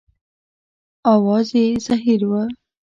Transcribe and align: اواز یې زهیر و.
اواز 1.11 1.47
یې 1.57 1.65
زهیر 1.85 2.21
و. 2.29 2.31